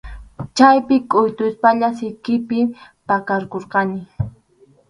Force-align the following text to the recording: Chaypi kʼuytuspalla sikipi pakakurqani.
Chaypi 0.57 0.95
kʼuytuspalla 1.11 1.87
sikipi 1.97 2.59
pakakurqani. 3.07 4.01